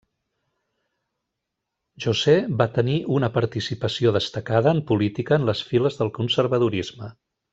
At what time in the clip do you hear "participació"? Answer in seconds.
3.37-4.15